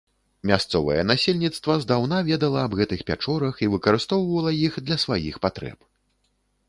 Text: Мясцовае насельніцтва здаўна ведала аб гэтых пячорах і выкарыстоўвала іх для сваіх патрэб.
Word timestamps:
Мясцовае 0.51 0.95
насельніцтва 1.09 1.75
здаўна 1.83 2.17
ведала 2.31 2.59
аб 2.69 2.73
гэтых 2.81 2.99
пячорах 3.09 3.55
і 3.67 3.69
выкарыстоўвала 3.75 4.57
іх 4.65 4.73
для 4.89 4.97
сваіх 5.05 5.35
патрэб. 5.45 5.79